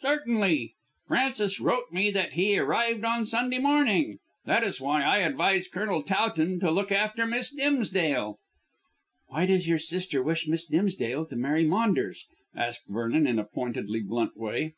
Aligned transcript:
"Certainly. 0.00 0.74
Frances 1.08 1.58
wrote 1.58 1.90
me 1.90 2.10
that 2.10 2.32
he 2.32 2.58
arrived 2.58 3.02
on 3.02 3.24
Sunday 3.24 3.58
morning. 3.58 4.18
That 4.44 4.62
is 4.62 4.78
why 4.78 5.02
I 5.02 5.20
advise 5.20 5.68
Colonel 5.68 6.02
Towton 6.02 6.60
to 6.60 6.70
look 6.70 6.92
after 6.92 7.24
Miss 7.26 7.50
Dimsdale." 7.50 8.36
"Why 9.28 9.46
does 9.46 9.66
your 9.68 9.78
sister 9.78 10.22
wish 10.22 10.46
Miss 10.46 10.66
Dimsdale 10.66 11.24
to 11.24 11.34
marry 11.34 11.64
Maunders?" 11.64 12.26
asked 12.54 12.88
Vernon 12.88 13.26
in 13.26 13.38
a 13.38 13.44
pointedly 13.44 14.00
blunt 14.00 14.36
way. 14.36 14.74